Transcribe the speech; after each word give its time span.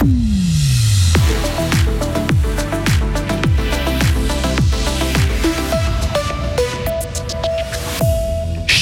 Mm. 0.00 0.37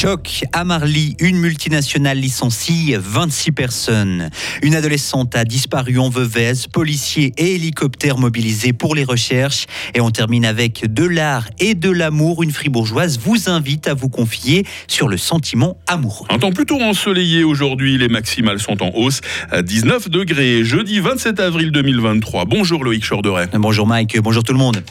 Choc 0.07 0.45
à 0.53 0.63
Marly, 0.63 1.17
une 1.19 1.37
multinationale 1.37 2.19
licencie 2.19 2.95
26 2.97 3.51
personnes. 3.51 4.31
Une 4.63 4.77
adolescente 4.77 5.35
a 5.35 5.45
disparu 5.45 5.99
en 5.99 6.11
Veuvez, 6.11 6.53
policiers 6.73 7.33
et 7.37 7.57
hélicoptères 7.57 8.17
mobilisés 8.17 8.73
pour 8.73 8.95
les 8.95 9.03
recherches. 9.03 9.67
Et 9.95 10.01
on 10.01 10.13
termine 10.13 10.45
avec 10.45 10.85
de 10.95 11.05
l'art 11.05 11.49
et 11.59 11.75
de 11.75 11.91
l'amour. 11.91 12.45
Une 12.45 12.53
fribourgeoise 12.53 13.19
vous 13.19 13.51
invite 13.51 13.89
à 13.89 13.95
vous 13.95 14.09
confier 14.09 14.65
sur 14.87 15.09
le 15.09 15.17
sentiment 15.17 15.77
amoureux. 15.89 16.29
Un 16.31 16.39
temps 16.39 16.53
plutôt 16.53 16.81
ensoleillé 16.81 17.43
aujourd'hui, 17.43 17.99
les 17.99 18.09
maximales 18.09 18.61
sont 18.61 18.85
en 18.85 18.93
hausse 18.95 19.23
à 19.51 19.63
19 19.63 20.09
degrés. 20.09 20.63
Jeudi 20.63 21.01
27 21.01 21.41
avril 21.41 21.73
2023. 21.73 22.45
Bonjour 22.45 22.85
Loïc 22.85 23.05
Chorderet. 23.05 23.49
Bonjour 23.55 23.89
Mike, 23.89 24.21
bonjour 24.21 24.45
tout 24.45 24.53
le 24.53 24.61
monde. 24.61 24.85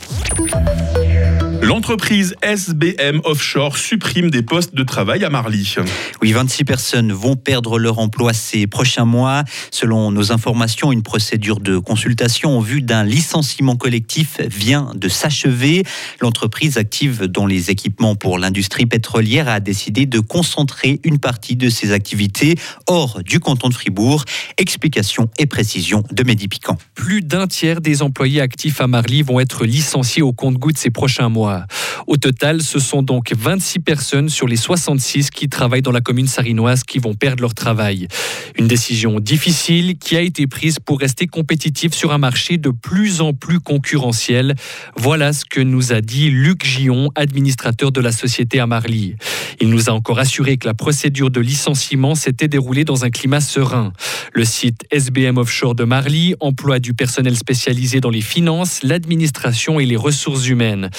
L'entreprise 1.66 2.36
SBM 2.44 3.22
Offshore 3.24 3.76
supprime 3.76 4.30
des 4.30 4.44
postes 4.44 4.76
de 4.76 4.84
travail 4.84 5.26
à 5.26 5.32
Marly. 5.32 5.74
Oui, 6.22 6.32
26 6.32 6.64
personnes 6.64 7.12
vont 7.12 7.36
perdre 7.36 7.80
leur 7.80 7.98
emploi 7.98 8.34
ces 8.34 8.68
prochains 8.68 9.06
mois. 9.06 9.44
Selon 9.72 10.12
nos 10.12 10.32
informations, 10.32 10.92
une 10.92 11.02
procédure 11.02 11.60
de 11.60 11.80
consultation 11.80 12.56
en 12.56 12.60
vue 12.60 12.84
d'un 12.84 13.04
licenciement 13.04 13.78
collectif 13.78 14.40
vient 14.42 14.92
de 14.94 15.10
s'achever. 15.10 15.84
L'entreprise 16.22 16.78
active 16.78 17.24
dans 17.24 17.48
les 17.48 17.72
équipements 17.72 18.14
pour 18.14 18.38
l'industrie 18.38 18.86
pétrolière 18.86 19.50
a 19.50 19.60
décidé 19.60 20.06
de 20.06 20.20
concentrer 20.20 21.00
une 21.04 21.18
partie 21.18 21.56
de 21.56 21.70
ses 21.70 21.94
activités 21.94 22.60
hors 22.86 23.24
du 23.24 23.40
canton 23.40 23.70
de 23.70 23.74
Fribourg. 23.74 24.24
Explication 24.58 25.32
et 25.40 25.48
précision 25.48 26.04
de 26.12 26.24
Mehdi 26.24 26.48
Piquant. 26.48 26.78
Plus 26.94 27.24
d'un 27.24 27.48
tiers 27.48 27.82
des 27.82 28.04
employés 28.04 28.40
actifs 28.40 28.82
à 28.82 28.86
Marly 28.86 29.24
vont 29.24 29.40
être 29.40 29.66
licenciés 29.66 30.22
au 30.22 30.32
compte-gouttes 30.32 30.78
ces 30.78 30.92
prochains 30.92 31.30
mois. 31.30 31.55
Au 32.08 32.18
total, 32.18 32.62
ce 32.62 32.80
sont 32.80 33.02
donc 33.02 33.34
26 33.36 33.80
personnes 33.80 34.30
sur 34.30 34.48
les 34.48 34.56
66 34.56 35.30
qui 35.32 35.50
travaillent 35.50 35.82
dans 35.82 35.92
la 35.92 36.02
commune 36.02 36.28
sarinoise 36.28 36.84
qui 36.84 37.00
vont 37.00 37.14
perdre 37.14 37.42
leur 37.42 37.54
travail. 37.54 38.08
Une 38.58 38.68
décision 38.68 39.20
difficile 39.20 39.98
qui 39.98 40.16
a 40.16 40.22
été 40.22 40.48
prise 40.48 40.80
pour 40.80 41.00
rester 41.00 41.28
compétitif 41.28 41.94
sur 41.94 42.12
un 42.14 42.18
marché 42.18 42.58
de 42.58 42.70
plus 42.70 43.22
en 43.22 43.34
plus 43.34 43.60
concurrentiel. 43.60 44.56
Voilà 44.96 45.34
ce 45.34 45.46
que 45.46 45.62
nous 45.62 45.94
a 45.94 46.02
dit 46.02 46.30
Luc 46.30 46.66
Gion, 46.66 47.12
administrateur 47.16 47.92
de 47.92 48.02
la 48.02 48.12
société 48.12 48.60
à 48.60 48.68
Marly. 48.68 49.16
Il 49.60 49.70
nous 49.70 49.90
a 49.90 49.94
encore 49.94 50.20
assuré 50.20 50.58
que 50.58 50.68
la 50.68 50.74
procédure 50.74 51.32
de 51.32 51.40
licenciement 51.40 52.16
s'était 52.16 52.48
déroulée 52.48 52.84
dans 52.84 53.06
un 53.06 53.10
climat 53.10 53.42
serein. 53.42 53.94
Le 54.34 54.46
site 54.46 54.86
SBM 54.92 55.38
Offshore 55.38 55.76
de 55.76 55.84
Marly 55.84 56.36
emploie 56.40 56.80
du 56.80 56.94
personnel 56.94 57.38
spécialisé 57.38 58.00
dans 58.00 58.10
les 58.10 58.22
finances, 58.22 58.84
l'administration 58.84 59.80
et 59.80 59.86
les 59.86 59.96
ressources 59.96 60.48
humaines. 60.48 60.90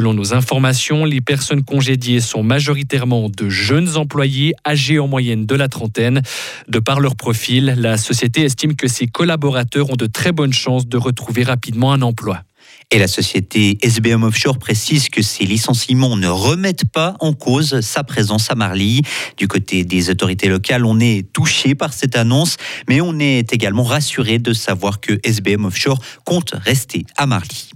Selon 0.00 0.14
nos 0.14 0.32
informations, 0.32 1.04
les 1.04 1.20
personnes 1.20 1.62
congédiées 1.62 2.20
sont 2.20 2.42
majoritairement 2.42 3.28
de 3.28 3.50
jeunes 3.50 3.98
employés 3.98 4.54
âgés 4.66 4.98
en 4.98 5.06
moyenne 5.06 5.44
de 5.44 5.54
la 5.54 5.68
trentaine. 5.68 6.22
De 6.68 6.78
par 6.78 7.00
leur 7.00 7.16
profil, 7.16 7.74
la 7.76 7.98
société 7.98 8.40
estime 8.40 8.76
que 8.76 8.88
ses 8.88 9.08
collaborateurs 9.08 9.90
ont 9.90 9.96
de 9.96 10.06
très 10.06 10.32
bonnes 10.32 10.54
chances 10.54 10.86
de 10.86 10.96
retrouver 10.96 11.42
rapidement 11.42 11.92
un 11.92 12.00
emploi. 12.00 12.44
Et 12.90 12.98
la 12.98 13.08
société 13.08 13.76
SBM 13.82 14.22
Offshore 14.22 14.58
précise 14.58 15.10
que 15.10 15.20
ces 15.20 15.44
licenciements 15.44 16.16
ne 16.16 16.28
remettent 16.28 16.90
pas 16.90 17.16
en 17.20 17.34
cause 17.34 17.82
sa 17.82 18.02
présence 18.02 18.50
à 18.50 18.54
Marly. 18.54 19.02
Du 19.36 19.48
côté 19.48 19.84
des 19.84 20.08
autorités 20.08 20.48
locales, 20.48 20.86
on 20.86 20.98
est 20.98 21.30
touché 21.30 21.74
par 21.74 21.92
cette 21.92 22.16
annonce, 22.16 22.56
mais 22.88 23.02
on 23.02 23.18
est 23.18 23.52
également 23.52 23.84
rassuré 23.84 24.38
de 24.38 24.54
savoir 24.54 25.00
que 25.00 25.20
SBM 25.24 25.66
Offshore 25.66 26.00
compte 26.24 26.54
rester 26.64 27.04
à 27.18 27.26
Marly. 27.26 27.68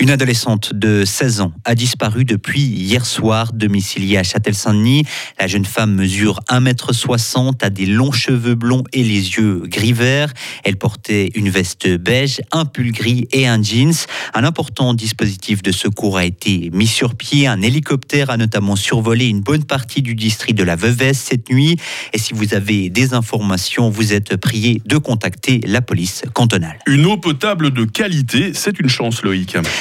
Une 0.00 0.08
adolescente 0.08 0.72
de 0.72 1.04
16 1.04 1.42
ans 1.42 1.52
a 1.66 1.74
disparu 1.74 2.24
depuis 2.24 2.62
hier 2.62 3.04
soir, 3.04 3.52
domiciliée 3.52 4.16
à 4.16 4.22
Châtel-Saint-Denis. 4.22 5.04
La 5.38 5.46
jeune 5.46 5.66
femme 5.66 5.94
mesure 5.94 6.40
1m60, 6.48 7.62
a 7.62 7.68
des 7.68 7.84
longs 7.84 8.10
cheveux 8.10 8.54
blonds 8.54 8.84
et 8.94 9.02
les 9.02 9.36
yeux 9.36 9.62
gris-verts. 9.66 10.32
Elle 10.64 10.76
portait 10.76 11.28
une 11.34 11.50
veste 11.50 11.86
beige, 11.86 12.40
un 12.50 12.64
pull 12.64 12.92
gris 12.92 13.28
et 13.32 13.46
un 13.46 13.62
jeans. 13.62 13.92
Un 14.32 14.44
important 14.44 14.94
dispositif 14.94 15.62
de 15.62 15.70
secours 15.70 16.16
a 16.16 16.24
été 16.24 16.70
mis 16.72 16.86
sur 16.86 17.14
pied. 17.14 17.46
Un 17.46 17.60
hélicoptère 17.60 18.30
a 18.30 18.38
notamment 18.38 18.76
survolé 18.76 19.26
une 19.26 19.42
bonne 19.42 19.64
partie 19.64 20.00
du 20.00 20.14
district 20.14 20.56
de 20.56 20.64
la 20.64 20.76
Veuvez 20.76 21.12
cette 21.12 21.50
nuit. 21.50 21.76
Et 22.14 22.18
si 22.18 22.32
vous 22.32 22.54
avez 22.54 22.88
des 22.88 23.12
informations, 23.12 23.90
vous 23.90 24.14
êtes 24.14 24.36
prié 24.36 24.80
de 24.86 24.96
contacter 24.96 25.60
la 25.66 25.82
police 25.82 26.22
cantonale. 26.32 26.78
Une 26.86 27.04
eau 27.04 27.18
potable 27.18 27.70
de 27.70 27.84
qualité, 27.84 28.52
c'est 28.54 28.80
une 28.80 28.88
chance, 28.88 29.22
Loïc. 29.22 29.39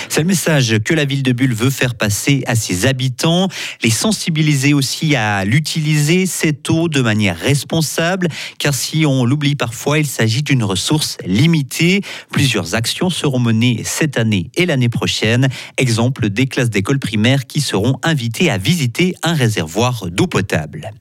C'est 0.09 0.21
le 0.21 0.27
message 0.27 0.79
que 0.83 0.93
la 0.93 1.05
ville 1.05 1.23
de 1.23 1.31
Bulle 1.31 1.53
veut 1.53 1.69
faire 1.69 1.95
passer 1.95 2.43
à 2.47 2.55
ses 2.55 2.85
habitants, 2.85 3.47
les 3.83 3.89
sensibiliser 3.89 4.73
aussi 4.73 5.15
à 5.15 5.45
l'utiliser, 5.45 6.25
cette 6.25 6.69
eau, 6.69 6.87
de 6.87 7.01
manière 7.01 7.37
responsable, 7.37 8.27
car 8.57 8.73
si 8.73 9.05
on 9.05 9.25
l'oublie 9.25 9.55
parfois, 9.55 9.99
il 9.99 10.07
s'agit 10.07 10.43
d'une 10.43 10.63
ressource 10.63 11.17
limitée. 11.25 12.01
Plusieurs 12.31 12.75
actions 12.75 13.09
seront 13.09 13.39
menées 13.39 13.81
cette 13.85 14.17
année 14.17 14.51
et 14.55 14.65
l'année 14.65 14.89
prochaine. 14.89 15.49
Exemple 15.77 16.29
des 16.29 16.47
classes 16.47 16.69
d'école 16.69 16.99
primaire 16.99 17.47
qui 17.47 17.61
seront 17.61 17.97
invitées 18.03 18.49
à 18.49 18.57
visiter 18.57 19.15
un 19.23 19.33
réservoir 19.33 20.07
d'eau 20.09 20.27
potable. 20.27 20.91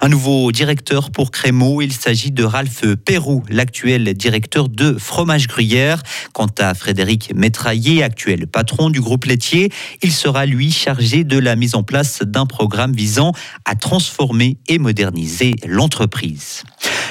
Un 0.00 0.08
nouveau 0.08 0.52
directeur 0.52 1.10
pour 1.10 1.30
Crémeau, 1.30 1.82
il 1.82 1.92
s'agit 1.92 2.30
de 2.30 2.44
Ralph 2.44 2.84
Perrou, 3.04 3.42
l'actuel 3.48 4.14
directeur 4.14 4.68
de 4.68 4.96
Fromage 4.98 5.48
Gruyère. 5.48 6.02
Quant 6.32 6.50
à 6.58 6.74
Frédéric 6.74 7.32
Métraillé, 7.34 8.02
actuel 8.02 8.46
patron 8.46 8.90
du 8.90 9.00
groupe 9.00 9.24
laitier, 9.24 9.72
il 10.02 10.12
sera 10.12 10.46
lui 10.46 10.70
chargé 10.70 11.24
de 11.24 11.38
la 11.38 11.56
mise 11.56 11.74
en 11.74 11.82
place 11.82 12.22
d'un 12.22 12.46
programme 12.46 12.92
visant 12.92 13.32
à 13.64 13.74
transformer 13.74 14.58
et 14.68 14.78
moderniser 14.78 15.56
l'entreprise. 15.66 16.64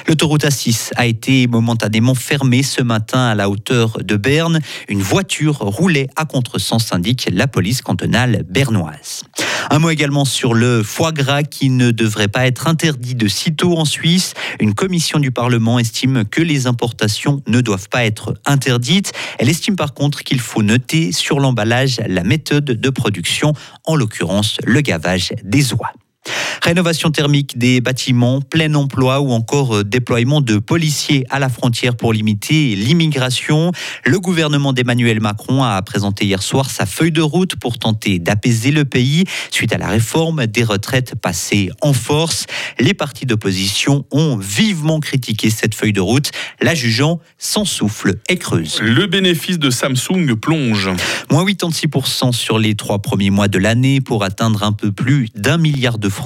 L'autoroute 0.07 0.45
A6 0.45 0.91
a 0.95 1.05
été 1.05 1.47
momentanément 1.47 2.15
fermée 2.15 2.63
ce 2.63 2.81
matin 2.81 3.27
à 3.27 3.35
la 3.35 3.49
hauteur 3.49 3.97
de 4.01 4.15
Berne. 4.15 4.59
Une 4.87 5.01
voiture 5.01 5.57
roulait 5.57 6.07
à 6.15 6.23
contresens, 6.23 6.93
indique 6.93 7.27
la 7.29 7.45
police 7.45 7.81
cantonale 7.81 8.45
bernoise. 8.49 9.23
Un 9.69 9.79
mot 9.79 9.89
également 9.89 10.23
sur 10.23 10.53
le 10.53 10.81
foie 10.81 11.11
gras 11.11 11.43
qui 11.43 11.69
ne 11.69 11.91
devrait 11.91 12.29
pas 12.29 12.47
être 12.47 12.67
interdit 12.67 13.15
de 13.15 13.27
sitôt 13.27 13.77
en 13.77 13.83
Suisse. 13.83 14.33
Une 14.61 14.73
commission 14.73 15.19
du 15.19 15.31
Parlement 15.31 15.77
estime 15.77 16.23
que 16.23 16.41
les 16.41 16.67
importations 16.67 17.43
ne 17.45 17.59
doivent 17.59 17.89
pas 17.89 18.05
être 18.05 18.33
interdites. 18.45 19.11
Elle 19.39 19.49
estime 19.49 19.75
par 19.75 19.93
contre 19.93 20.23
qu'il 20.23 20.39
faut 20.39 20.63
noter 20.63 21.11
sur 21.11 21.41
l'emballage 21.41 21.99
la 22.07 22.23
méthode 22.23 22.63
de 22.63 22.89
production, 22.89 23.51
en 23.83 23.97
l'occurrence 23.97 24.57
le 24.63 24.79
gavage 24.79 25.33
des 25.43 25.73
oies. 25.73 25.91
Rénovation 26.61 27.11
thermique 27.11 27.57
des 27.57 27.81
bâtiments, 27.81 28.41
plein 28.41 28.73
emploi 28.73 29.21
ou 29.21 29.31
encore 29.31 29.77
euh, 29.77 29.83
déploiement 29.83 30.41
de 30.41 30.57
policiers 30.57 31.25
à 31.29 31.39
la 31.39 31.49
frontière 31.49 31.95
pour 31.95 32.13
limiter 32.13 32.75
l'immigration. 32.75 33.71
Le 34.03 34.19
gouvernement 34.19 34.73
d'Emmanuel 34.73 35.21
Macron 35.21 35.63
a 35.63 35.81
présenté 35.81 36.25
hier 36.25 36.41
soir 36.41 36.69
sa 36.69 36.85
feuille 36.85 37.11
de 37.11 37.21
route 37.21 37.55
pour 37.55 37.77
tenter 37.77 38.19
d'apaiser 38.19 38.71
le 38.71 38.85
pays 38.85 39.23
suite 39.51 39.73
à 39.73 39.77
la 39.77 39.87
réforme 39.87 40.47
des 40.47 40.63
retraites 40.63 41.15
passée 41.15 41.69
en 41.81 41.93
force. 41.93 42.45
Les 42.79 42.93
partis 42.93 43.25
d'opposition 43.25 44.05
ont 44.11 44.37
vivement 44.37 44.99
critiqué 44.99 45.49
cette 45.49 45.75
feuille 45.75 45.93
de 45.93 46.01
route, 46.01 46.31
la 46.61 46.75
jugeant 46.75 47.19
sans 47.37 47.65
souffle 47.65 48.15
et 48.29 48.37
creuse. 48.37 48.79
Le 48.81 49.07
bénéfice 49.07 49.59
de 49.59 49.69
Samsung 49.69 50.35
plonge. 50.35 50.89
Moins 51.31 51.45
86% 51.45 52.33
sur 52.33 52.59
les 52.59 52.75
trois 52.75 52.99
premiers 52.99 53.29
mois 53.29 53.47
de 53.47 53.57
l'année 53.57 54.01
pour 54.01 54.23
atteindre 54.23 54.63
un 54.63 54.71
peu 54.73 54.91
plus 54.91 55.29
d'un 55.35 55.57
milliard 55.57 55.97
de 55.97 56.09
francs. 56.09 56.16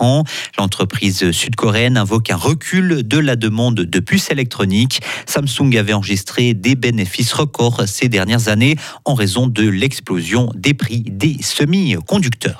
L'entreprise 0.58 1.32
sud-coréenne 1.32 1.98
invoque 1.98 2.30
un 2.30 2.36
recul 2.36 3.08
de 3.08 3.18
la 3.18 3.36
demande 3.36 3.76
de 3.76 4.00
puces 4.00 4.32
électroniques. 4.32 5.02
Samsung 5.26 5.76
avait 5.78 5.94
enregistré 5.94 6.54
des 6.54 6.76
bénéfices 6.76 7.34
records 7.34 7.84
ces 7.88 8.10
dernières 8.10 8.48
années 8.48 8.76
en 9.06 9.14
raison 9.14 9.48
de 9.48 9.68
l'explosion 9.68 10.52
des 10.56 10.74
prix 10.74 11.04
des 11.08 11.38
semi-conducteurs. 11.42 12.58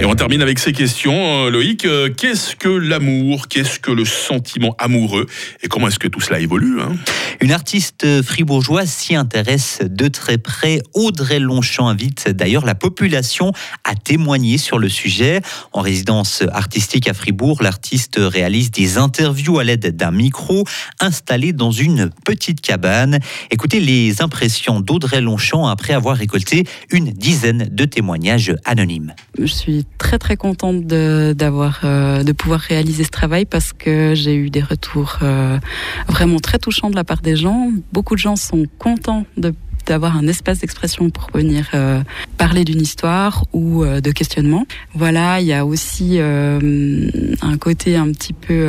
Et 0.00 0.04
on 0.04 0.14
termine 0.14 0.42
avec 0.42 0.60
ces 0.60 0.72
questions. 0.72 1.46
Euh, 1.46 1.50
Loïc, 1.50 1.84
euh, 1.84 2.08
qu'est-ce 2.08 2.54
que 2.54 2.68
l'amour? 2.68 3.48
Qu'est-ce 3.48 3.80
que 3.80 3.90
le 3.90 4.04
sentiment 4.04 4.76
amoureux? 4.78 5.26
Et 5.62 5.66
comment 5.66 5.88
est-ce 5.88 5.98
que 5.98 6.06
tout 6.06 6.20
cela 6.20 6.38
évolue 6.38 6.80
hein? 6.80 6.92
Une 7.40 7.50
artiste 7.50 8.22
fribourgeoise 8.22 8.88
s'y 8.88 9.16
intéresse 9.16 9.80
de 9.82 10.06
très 10.06 10.38
près. 10.38 10.80
Audrey 10.94 11.40
Longchamp 11.40 11.88
invite 11.88 12.28
d'ailleurs 12.28 12.64
la 12.64 12.74
population 12.76 13.52
à 13.84 13.94
témoigner 13.94 14.58
sur 14.58 14.78
le 14.78 14.88
sujet. 14.88 15.40
En 15.72 15.80
résidence 15.80 16.27
artistique 16.52 17.08
à 17.08 17.14
Fribourg, 17.14 17.62
l'artiste 17.62 18.16
réalise 18.18 18.70
des 18.70 18.98
interviews 18.98 19.58
à 19.58 19.64
l'aide 19.64 19.96
d'un 19.96 20.10
micro 20.10 20.64
installé 21.00 21.52
dans 21.52 21.70
une 21.70 22.10
petite 22.24 22.60
cabane. 22.60 23.18
Écoutez 23.50 23.80
les 23.80 24.22
impressions 24.22 24.80
d'Audrey 24.80 25.20
Longchamp 25.20 25.66
après 25.66 25.94
avoir 25.94 26.16
récolté 26.16 26.64
une 26.90 27.10
dizaine 27.10 27.68
de 27.70 27.84
témoignages 27.84 28.54
anonymes. 28.64 29.14
Je 29.38 29.46
suis 29.46 29.86
très 29.98 30.18
très 30.18 30.36
contente 30.36 30.86
de, 30.86 31.34
d'avoir, 31.36 31.80
euh, 31.84 32.22
de 32.22 32.32
pouvoir 32.32 32.60
réaliser 32.60 33.04
ce 33.04 33.10
travail 33.10 33.44
parce 33.44 33.72
que 33.72 34.14
j'ai 34.14 34.34
eu 34.34 34.50
des 34.50 34.62
retours 34.62 35.18
euh, 35.22 35.58
vraiment 36.08 36.38
très 36.38 36.58
touchants 36.58 36.90
de 36.90 36.96
la 36.96 37.04
part 37.04 37.20
des 37.20 37.36
gens. 37.36 37.70
Beaucoup 37.92 38.14
de 38.14 38.20
gens 38.20 38.36
sont 38.36 38.66
contents 38.78 39.24
de 39.36 39.54
d'avoir 39.88 40.16
un 40.16 40.26
espace 40.28 40.60
d'expression 40.60 41.10
pour 41.10 41.30
venir 41.32 41.68
euh, 41.74 42.02
parler 42.36 42.64
d'une 42.64 42.80
histoire 42.80 43.44
ou 43.52 43.84
euh, 43.84 44.00
de 44.00 44.10
questionnement. 44.10 44.66
Voilà, 44.94 45.40
il 45.40 45.46
y 45.46 45.52
a 45.52 45.64
aussi 45.64 46.16
euh, 46.18 47.10
un 47.40 47.56
côté 47.56 47.96
un 47.96 48.12
petit 48.12 48.34
peu 48.34 48.68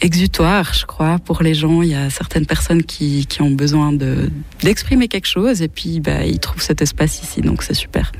exutoire, 0.00 0.74
je 0.74 0.84
crois, 0.84 1.18
pour 1.18 1.42
les 1.42 1.54
gens. 1.54 1.82
Il 1.82 1.88
y 1.90 1.94
a 1.94 2.10
certaines 2.10 2.46
personnes 2.46 2.82
qui, 2.82 3.26
qui 3.26 3.42
ont 3.42 3.50
besoin 3.50 3.92
de 3.92 4.30
d'exprimer 4.62 5.08
quelque 5.08 5.28
chose 5.28 5.62
et 5.62 5.68
puis 5.68 6.00
bah, 6.00 6.24
ils 6.26 6.40
trouvent 6.40 6.62
cet 6.62 6.82
espace 6.82 7.22
ici, 7.22 7.40
donc 7.40 7.62
c'est 7.62 7.74
super. 7.74 8.12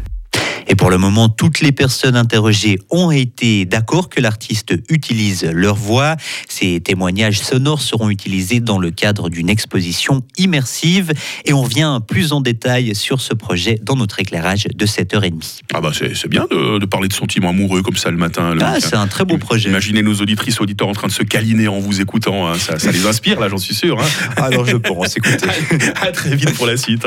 Et 0.68 0.74
pour 0.74 0.90
le 0.90 0.98
moment, 0.98 1.28
toutes 1.28 1.60
les 1.60 1.72
personnes 1.72 2.16
interrogées 2.16 2.78
ont 2.90 3.10
été 3.10 3.64
d'accord 3.64 4.08
que 4.08 4.20
l'artiste 4.20 4.74
utilise 4.88 5.44
leur 5.44 5.74
voix. 5.74 6.16
Ces 6.48 6.80
témoignages 6.80 7.40
sonores 7.40 7.82
seront 7.82 8.10
utilisés 8.10 8.60
dans 8.60 8.78
le 8.78 8.90
cadre 8.90 9.28
d'une 9.28 9.50
exposition 9.50 10.22
immersive. 10.38 11.12
Et 11.44 11.52
on 11.52 11.64
vient 11.64 12.00
plus 12.00 12.32
en 12.32 12.40
détail 12.40 12.94
sur 12.94 13.20
ce 13.20 13.34
projet 13.34 13.78
dans 13.82 13.96
notre 13.96 14.20
éclairage 14.20 14.66
de 14.74 14.86
7h30. 14.86 15.60
Ah 15.72 15.80
bah 15.80 15.92
c'est 15.94 16.28
bien 16.28 16.46
de, 16.50 16.78
de, 16.78 16.86
parler 16.86 17.08
de 17.08 17.12
sentiments 17.12 17.50
amoureux 17.50 17.82
comme 17.82 17.96
ça 17.96 18.10
le 18.10 18.16
matin. 18.16 18.56
ah, 18.60 18.76
c'est 18.80 18.96
un 18.96 19.06
très 19.06 19.24
beau 19.24 19.38
projet. 19.38 19.68
Imaginez 19.68 20.02
nos 20.02 20.14
auditrices, 20.14 20.60
auditeurs 20.60 20.88
en 20.88 20.92
train 20.92 21.08
de 21.08 21.12
se 21.12 21.22
câliner 21.22 21.68
en 21.68 21.78
vous 21.78 22.00
écoutant. 22.00 22.48
Hein. 22.48 22.54
Ça, 22.58 22.78
ça, 22.78 22.90
les 22.90 23.06
inspire 23.06 23.40
là, 23.40 23.48
j'en 23.48 23.58
suis 23.58 23.74
sûr. 23.74 24.00
Hein. 24.00 24.06
Alors 24.36 24.66
je 24.66 24.76
pense, 24.76 25.16
écoutez. 25.16 25.46
à 26.00 26.12
très 26.12 26.36
vite 26.36 26.54
pour 26.54 26.66
la 26.66 26.76
suite. 26.76 27.06